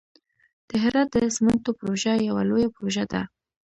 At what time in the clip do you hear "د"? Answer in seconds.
0.69-0.71, 1.13-1.17